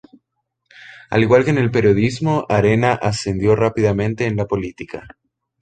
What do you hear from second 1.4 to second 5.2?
que en el periodismo, Arena ascendió rápidamente en la política.